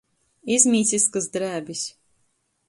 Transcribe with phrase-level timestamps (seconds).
[0.55, 1.85] Izmīsiskys drēbis.